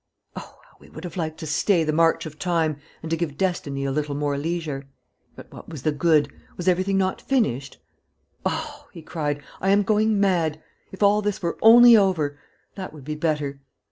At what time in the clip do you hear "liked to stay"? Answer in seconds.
1.15-1.83